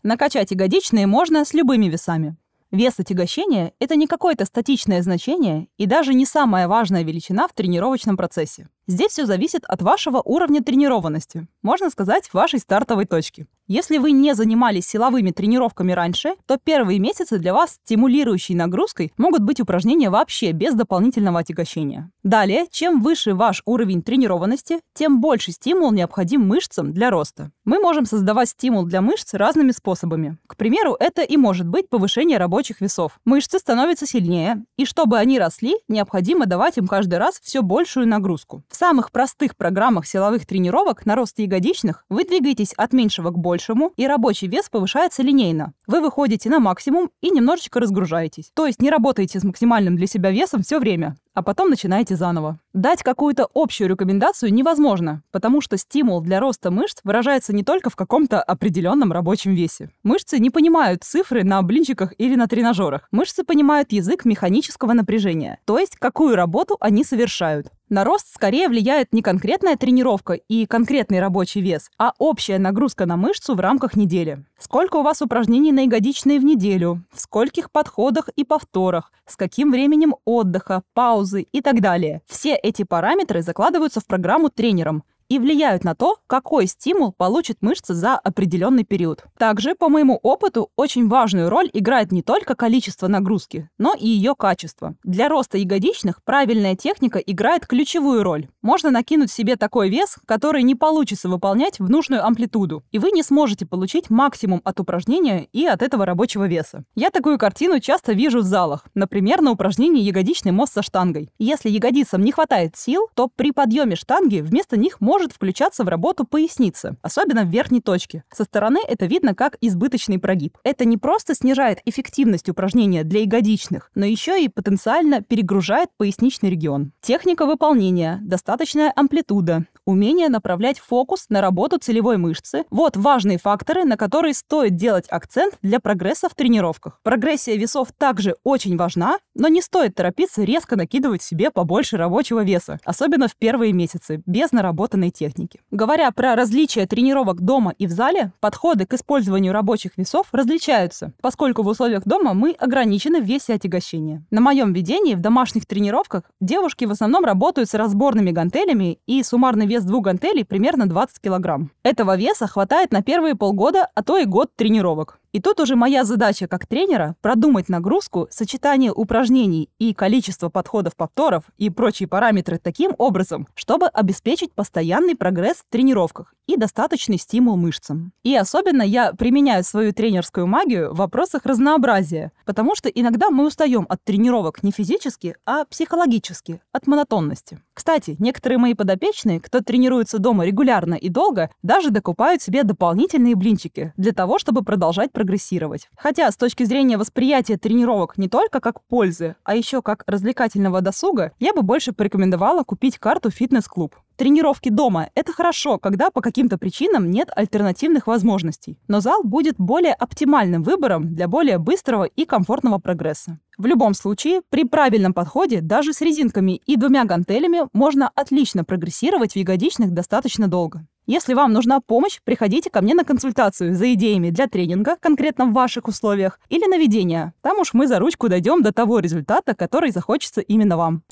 Накачать 0.03 0.51
ягодичные 0.51 1.05
можно 1.05 1.45
с 1.45 1.53
любыми 1.53 1.85
весами. 1.85 2.35
Вес 2.71 2.99
отягощения– 2.99 3.73
это 3.79 3.95
не 3.95 4.07
какое-то 4.07 4.45
статичное 4.45 5.03
значение 5.03 5.67
и 5.77 5.85
даже 5.85 6.13
не 6.13 6.25
самая 6.25 6.67
важная 6.67 7.03
величина 7.03 7.47
в 7.47 7.53
тренировочном 7.53 8.17
процессе. 8.17 8.69
Здесь 8.87 9.11
все 9.11 9.25
зависит 9.25 9.63
от 9.67 9.81
вашего 9.81 10.21
уровня 10.23 10.63
тренированности, 10.63 11.47
можно 11.61 11.89
сказать, 11.89 12.33
вашей 12.33 12.59
стартовой 12.59 13.05
точки. 13.05 13.47
Если 13.67 13.99
вы 13.99 14.11
не 14.11 14.35
занимались 14.35 14.85
силовыми 14.85 15.31
тренировками 15.31 15.93
раньше, 15.93 16.33
то 16.45 16.57
первые 16.61 16.99
месяцы 16.99 17.37
для 17.37 17.53
вас 17.53 17.79
стимулирующей 17.85 18.53
нагрузкой 18.53 19.13
могут 19.17 19.43
быть 19.43 19.61
упражнения 19.61 20.09
вообще 20.09 20.51
без 20.51 20.73
дополнительного 20.73 21.39
отягощения. 21.39 22.11
Далее, 22.21 22.65
чем 22.69 23.01
выше 23.01 23.33
ваш 23.33 23.61
уровень 23.65 24.01
тренированности, 24.01 24.81
тем 24.93 25.21
больше 25.21 25.53
стимул 25.53 25.93
необходим 25.93 26.41
мышцам 26.45 26.91
для 26.91 27.09
роста. 27.09 27.51
Мы 27.63 27.79
можем 27.79 28.05
создавать 28.05 28.49
стимул 28.49 28.83
для 28.83 28.99
мышц 29.01 29.35
разными 29.35 29.71
способами. 29.71 30.37
К 30.47 30.57
примеру, 30.57 30.97
это 30.99 31.21
и 31.21 31.37
может 31.37 31.67
быть 31.67 31.87
повышение 31.87 32.39
рабочих 32.39 32.81
весов. 32.81 33.21
Мышцы 33.23 33.57
становятся 33.57 34.05
сильнее, 34.05 34.65
и 34.75 34.83
чтобы 34.83 35.17
они 35.17 35.39
росли, 35.39 35.75
необходимо 35.87 36.45
давать 36.45 36.77
им 36.77 36.87
каждый 36.87 37.19
раз 37.19 37.39
все 37.41 37.61
большую 37.61 38.05
нагрузку. 38.05 38.63
В 38.71 38.75
самых 38.77 39.11
простых 39.11 39.57
программах 39.57 40.07
силовых 40.07 40.45
тренировок 40.45 41.05
на 41.05 41.15
рост 41.15 41.37
ягодичных 41.39 42.05
вы 42.07 42.23
двигаетесь 42.23 42.71
от 42.77 42.93
меньшего 42.93 43.29
к 43.29 43.37
большему, 43.37 43.91
и 43.97 44.07
рабочий 44.07 44.47
вес 44.47 44.69
повышается 44.69 45.23
линейно. 45.23 45.73
Вы 45.87 45.99
выходите 45.99 46.49
на 46.49 46.59
максимум 46.59 47.11
и 47.19 47.31
немножечко 47.31 47.81
разгружаетесь. 47.81 48.49
То 48.53 48.65
есть 48.65 48.81
не 48.81 48.89
работаете 48.89 49.41
с 49.41 49.43
максимальным 49.43 49.97
для 49.97 50.07
себя 50.07 50.31
весом 50.31 50.63
все 50.63 50.79
время 50.79 51.17
а 51.33 51.43
потом 51.43 51.69
начинаете 51.69 52.15
заново. 52.15 52.59
Дать 52.73 53.03
какую-то 53.03 53.47
общую 53.53 53.89
рекомендацию 53.89 54.53
невозможно, 54.53 55.23
потому 55.31 55.61
что 55.61 55.77
стимул 55.77 56.21
для 56.21 56.39
роста 56.39 56.71
мышц 56.71 56.99
выражается 57.03 57.53
не 57.53 57.63
только 57.63 57.89
в 57.89 57.95
каком-то 57.95 58.41
определенном 58.41 59.11
рабочем 59.11 59.53
весе. 59.53 59.89
Мышцы 60.03 60.39
не 60.39 60.49
понимают 60.49 61.03
цифры 61.03 61.43
на 61.43 61.61
блинчиках 61.61 62.13
или 62.17 62.35
на 62.35 62.47
тренажерах. 62.47 63.07
Мышцы 63.11 63.43
понимают 63.43 63.91
язык 63.91 64.25
механического 64.25 64.93
напряжения, 64.93 65.59
то 65.65 65.77
есть 65.77 65.95
какую 65.97 66.35
работу 66.35 66.77
они 66.79 67.03
совершают. 67.03 67.67
На 67.91 68.05
рост 68.05 68.33
скорее 68.33 68.69
влияет 68.69 69.11
не 69.11 69.21
конкретная 69.21 69.75
тренировка 69.75 70.31
и 70.31 70.65
конкретный 70.65 71.19
рабочий 71.19 71.59
вес, 71.59 71.91
а 71.97 72.13
общая 72.19 72.57
нагрузка 72.57 73.05
на 73.05 73.17
мышцу 73.17 73.53
в 73.53 73.59
рамках 73.59 73.97
недели. 73.97 74.45
Сколько 74.57 74.95
у 74.95 75.03
вас 75.03 75.21
упражнений 75.21 75.73
на 75.73 75.81
ягодичные 75.81 76.39
в 76.39 76.45
неделю, 76.45 77.03
в 77.13 77.19
скольких 77.19 77.69
подходах 77.69 78.29
и 78.37 78.45
повторах, 78.45 79.11
с 79.27 79.35
каким 79.35 79.71
временем 79.71 80.15
отдыха, 80.23 80.83
паузы 81.21 81.41
и 81.51 81.61
так 81.61 81.81
далее. 81.81 82.21
Все 82.27 82.55
эти 82.55 82.83
параметры 82.83 83.41
закладываются 83.41 83.99
в 83.99 84.05
программу 84.05 84.49
тренером, 84.49 85.03
и 85.31 85.39
влияют 85.39 85.85
на 85.85 85.95
то, 85.95 86.17
какой 86.27 86.67
стимул 86.67 87.13
получит 87.13 87.61
мышца 87.61 87.93
за 87.93 88.15
определенный 88.15 88.83
период. 88.83 89.23
Также, 89.37 89.75
по 89.75 89.87
моему 89.87 90.19
опыту, 90.21 90.71
очень 90.75 91.07
важную 91.07 91.49
роль 91.49 91.69
играет 91.71 92.11
не 92.11 92.21
только 92.21 92.53
количество 92.53 93.07
нагрузки, 93.07 93.69
но 93.77 93.93
и 93.97 94.05
ее 94.05 94.35
качество. 94.35 94.95
Для 95.05 95.29
роста 95.29 95.57
ягодичных 95.57 96.21
правильная 96.25 96.75
техника 96.75 97.17
играет 97.19 97.65
ключевую 97.65 98.23
роль. 98.23 98.49
Можно 98.61 98.91
накинуть 98.91 99.31
себе 99.31 99.55
такой 99.55 99.87
вес, 99.87 100.17
который 100.25 100.63
не 100.63 100.75
получится 100.75 101.29
выполнять 101.29 101.79
в 101.79 101.89
нужную 101.89 102.25
амплитуду, 102.25 102.83
и 102.91 102.99
вы 102.99 103.11
не 103.11 103.23
сможете 103.23 103.65
получить 103.65 104.09
максимум 104.09 104.59
от 104.65 104.81
упражнения 104.81 105.47
и 105.53 105.65
от 105.65 105.81
этого 105.81 106.05
рабочего 106.05 106.45
веса. 106.45 106.83
Я 106.93 107.09
такую 107.09 107.37
картину 107.37 107.79
часто 107.79 108.11
вижу 108.11 108.39
в 108.39 108.43
залах, 108.43 108.83
например, 108.95 109.39
на 109.39 109.51
упражнении 109.51 110.03
ягодичный 110.03 110.51
мост 110.51 110.73
со 110.73 110.81
штангой. 110.81 111.31
Если 111.39 111.69
ягодицам 111.69 112.21
не 112.21 112.33
хватает 112.33 112.75
сил, 112.75 113.07
то 113.15 113.29
при 113.33 113.53
подъеме 113.53 113.95
штанги 113.95 114.41
вместо 114.41 114.75
них 114.75 114.99
может 115.21 115.33
включаться 115.33 115.83
в 115.83 115.87
работу 115.87 116.25
поясница, 116.25 116.95
особенно 117.03 117.43
в 117.43 117.49
верхней 117.49 117.79
точке. 117.79 118.23
Со 118.33 118.43
стороны 118.43 118.79
это 118.87 119.05
видно 119.05 119.35
как 119.35 119.55
избыточный 119.61 120.17
прогиб. 120.17 120.57
Это 120.63 120.83
не 120.83 120.97
просто 120.97 121.35
снижает 121.35 121.77
эффективность 121.85 122.49
упражнения 122.49 123.03
для 123.03 123.21
ягодичных, 123.21 123.91
но 123.93 124.03
еще 124.03 124.43
и 124.43 124.49
потенциально 124.49 125.21
перегружает 125.21 125.89
поясничный 125.95 126.49
регион. 126.49 126.91
Техника 127.01 127.45
выполнения, 127.45 128.17
достаточная 128.23 128.91
амплитуда, 128.95 129.67
умение 129.85 130.29
направлять 130.29 130.79
фокус 130.79 131.25
на 131.29 131.41
работу 131.41 131.77
целевой 131.77 132.17
мышцы– 132.17 132.65
вот 132.69 132.97
важные 132.97 133.37
факторы, 133.37 133.83
на 133.83 133.97
которые 133.97 134.33
стоит 134.33 134.75
делать 134.75 135.05
акцент 135.09 135.55
для 135.61 135.79
прогресса 135.79 136.29
в 136.29 136.35
тренировках. 136.35 136.99
Прогрессия 137.03 137.55
весов 137.55 137.89
также 137.97 138.35
очень 138.43 138.77
важна, 138.77 139.17
но 139.35 139.47
не 139.47 139.61
стоит 139.61 139.95
торопиться 139.95 140.43
резко 140.43 140.75
накидывать 140.75 141.23
себе 141.23 141.51
побольше 141.51 141.97
рабочего 141.97 142.43
веса, 142.43 142.79
особенно 142.83 143.27
в 143.27 143.35
первые 143.35 143.73
месяцы, 143.73 144.21
без 144.25 144.51
наработанной 144.51 145.09
техники. 145.09 145.61
Говоря 145.71 146.11
про 146.11 146.35
различия 146.35 146.85
тренировок 146.85 147.41
дома 147.41 147.73
и 147.77 147.87
в 147.87 147.91
зале, 147.91 148.33
подходы 148.39 148.85
к 148.85 148.93
использованию 148.93 149.53
рабочих 149.53 149.97
весов 149.97 150.27
различаются, 150.31 151.13
поскольку 151.21 151.63
в 151.63 151.67
условиях 151.67 152.03
дома 152.05 152.33
мы 152.33 152.51
ограничены 152.51 153.21
в 153.21 153.25
весе 153.25 153.53
отягощения. 153.53 154.23
На 154.31 154.41
моем 154.41 154.73
ведении 154.73 155.15
в 155.15 155.21
домашних 155.21 155.65
тренировках 155.65 156.23
девушки 156.39 156.85
в 156.85 156.91
основном 156.91 157.25
работают 157.25 157.69
с 157.69 157.73
разборными 157.73 158.31
гантелями 158.31 158.99
и 159.05 159.23
суммарный 159.23 159.65
вес 159.71 159.85
двух 159.85 160.03
гантелей 160.03 160.43
примерно 160.43 160.85
20 160.85 161.21
килограмм. 161.21 161.71
Этого 161.81 162.17
веса 162.17 162.45
хватает 162.45 162.91
на 162.91 163.01
первые 163.01 163.35
полгода, 163.35 163.87
а 163.95 164.03
то 164.03 164.17
и 164.17 164.25
год 164.25 164.53
тренировок. 164.57 165.20
И 165.31 165.39
тут 165.39 165.61
уже 165.61 165.75
моя 165.77 166.03
задача 166.03 166.47
как 166.47 166.67
тренера 166.67 167.15
продумать 167.21 167.69
нагрузку, 167.69 168.27
сочетание 168.31 168.91
упражнений 168.91 169.69
и 169.79 169.93
количество 169.93 170.49
подходов 170.49 170.97
повторов 170.97 171.45
и 171.57 171.69
прочие 171.69 172.09
параметры 172.09 172.57
таким 172.57 172.93
образом, 172.97 173.47
чтобы 173.55 173.87
обеспечить 173.87 174.51
постоянный 174.53 175.15
прогресс 175.15 175.57
в 175.57 175.71
тренировках 175.71 176.33
и 176.47 176.57
достаточный 176.57 177.17
стимул 177.17 177.55
мышцам. 177.55 178.11
И 178.23 178.35
особенно 178.35 178.81
я 178.81 179.13
применяю 179.13 179.63
свою 179.63 179.93
тренерскую 179.93 180.47
магию 180.47 180.93
в 180.93 180.97
вопросах 180.97 181.45
разнообразия, 181.45 182.33
потому 182.45 182.75
что 182.75 182.89
иногда 182.89 183.29
мы 183.29 183.47
устаем 183.47 183.85
от 183.87 184.03
тренировок 184.03 184.61
не 184.63 184.71
физически, 184.71 185.37
а 185.45 185.63
психологически, 185.63 186.61
от 186.73 186.87
монотонности. 186.87 187.61
Кстати, 187.73 188.17
некоторые 188.19 188.57
мои 188.57 188.73
подопечные, 188.73 189.39
кто 189.39 189.61
тренируется 189.61 190.19
дома 190.19 190.45
регулярно 190.45 190.95
и 190.95 191.07
долго, 191.07 191.49
даже 191.63 191.89
докупают 191.89 192.41
себе 192.41 192.63
дополнительные 192.63 193.35
блинчики 193.35 193.93
для 193.95 194.11
того, 194.11 194.37
чтобы 194.37 194.63
продолжать 194.63 195.13
прогрессировать. 195.21 195.87
Хотя 195.95 196.31
с 196.31 196.35
точки 196.35 196.63
зрения 196.63 196.97
восприятия 196.97 197.55
тренировок 197.55 198.17
не 198.17 198.27
только 198.27 198.59
как 198.59 198.81
пользы, 198.81 199.35
а 199.43 199.55
еще 199.55 199.83
как 199.83 200.03
развлекательного 200.07 200.81
досуга, 200.81 201.31
я 201.39 201.53
бы 201.53 201.61
больше 201.61 201.93
порекомендовала 201.93 202.63
купить 202.63 202.97
карту 202.97 203.29
«Фитнес-клуб». 203.29 203.95
Тренировки 204.15 204.69
дома– 204.69 205.09
это 205.15 205.31
хорошо, 205.31 205.77
когда 205.77 206.09
по 206.09 206.21
каким-то 206.21 206.57
причинам 206.57 207.11
нет 207.11 207.29
альтернативных 207.35 208.07
возможностей. 208.07 208.79
Но 208.87 208.99
зал 208.99 209.23
будет 209.23 209.55
более 209.57 209.93
оптимальным 209.93 210.63
выбором 210.63 211.13
для 211.13 211.27
более 211.27 211.59
быстрого 211.59 212.05
и 212.05 212.25
комфортного 212.25 212.79
прогресса. 212.79 213.39
В 213.57 213.67
любом 213.67 213.93
случае, 213.93 214.41
при 214.49 214.63
правильном 214.63 215.13
подходе, 215.13 215.61
даже 215.61 215.93
с 215.93 216.01
резинками 216.01 216.61
и 216.65 216.77
двумя 216.77 217.05
гантелями, 217.05 217.67
можно 217.73 218.09
отлично 218.15 218.63
прогрессировать 218.63 219.33
в 219.33 219.35
ягодичных 219.35 219.91
достаточно 219.91 220.47
долго. 220.47 220.87
Если 221.11 221.33
вам 221.33 221.51
нужна 221.51 221.81
помощь, 221.81 222.21
приходите 222.23 222.69
ко 222.69 222.81
мне 222.81 222.93
на 222.93 223.03
консультацию 223.03 223.75
за 223.75 223.93
идеями 223.95 224.29
для 224.29 224.47
тренинга, 224.47 224.95
конкретно 224.95 225.45
в 225.45 225.51
ваших 225.51 225.89
условиях, 225.89 226.39
или 226.47 226.65
на 226.69 226.77
ведение. 226.77 227.33
Там 227.41 227.59
уж 227.59 227.73
мы 227.73 227.85
за 227.85 227.99
ручку 227.99 228.29
дойдем 228.29 228.63
до 228.63 228.71
того 228.71 228.99
результата, 228.99 229.53
который 229.53 229.91
захочется 229.91 230.39
именно 230.39 230.77
вам. 230.77 231.03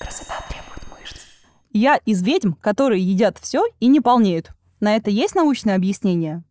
Красота 0.00 0.34
требует 0.48 0.80
мышц. 0.92 1.16
Я 1.72 1.96
из 2.06 2.22
ведьм, 2.22 2.52
которые 2.60 3.02
едят 3.02 3.36
все 3.42 3.64
и 3.80 3.88
не 3.88 4.00
полнеют. 4.00 4.50
На 4.78 4.94
это 4.94 5.10
есть 5.10 5.34
научное 5.34 5.74
объяснение? 5.74 6.44